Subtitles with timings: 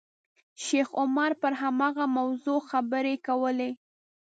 [0.63, 3.71] شیخ عمر پر هماغه موضوع خبرې کولې.